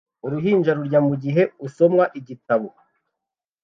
[0.25, 2.67] Uruhinja rurya mugihe usomwa igitabo